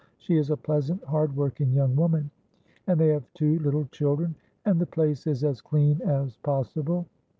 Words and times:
She 0.17 0.35
is 0.35 0.49
a 0.49 0.57
pleasant, 0.57 1.03
hard 1.03 1.35
working 1.35 1.73
young 1.73 1.95
woman, 1.95 2.31
and 2.87 2.99
they 2.99 3.09
have 3.09 3.31
two 3.35 3.59
little 3.59 3.85
children, 3.91 4.33
and 4.65 4.81
the 4.81 4.87
place 4.87 5.27
is 5.27 5.43
as 5.43 5.61
clean 5.61 6.01
as 6.01 6.37
possible. 6.37 7.05